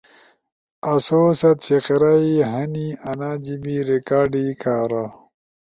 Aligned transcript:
آسو 0.91 1.21
ست 1.39 1.57
فقرہ 1.67 2.13
ئے 2.23 2.35
ہنی 2.51 2.87
انا 3.09 3.29
جیِبی 3.43 3.75
ریکارڈی 3.89 4.45
کارا 4.61 5.03